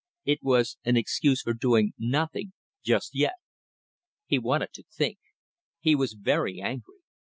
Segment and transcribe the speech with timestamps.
[0.25, 2.53] It was an excuse for doing nothing
[2.83, 3.35] just yet.
[4.25, 5.19] He wanted to think.
[5.79, 6.95] He was very angry.